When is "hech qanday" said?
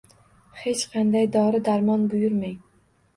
0.61-1.27